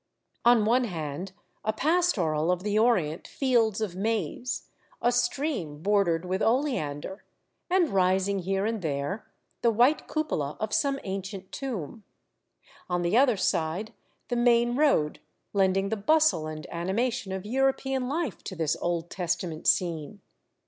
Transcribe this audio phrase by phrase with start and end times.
[0.43, 1.31] On one hand,
[1.63, 4.63] a pastoral of the Orient fields of maize,
[4.99, 7.23] a stream bordered with oleander,
[7.69, 12.03] and rising here and there the white cupola of some ancient tomb;
[12.89, 13.93] on the other side,
[14.29, 15.19] the main road,
[15.53, 20.19] lending the bustle and animation of European life to this Old Testament scene.